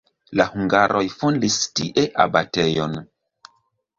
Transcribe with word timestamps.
La 0.39 0.45
hungaroj 0.53 1.01
fondis 1.17 1.57
tie 1.79 2.05
abatejon. 2.25 2.97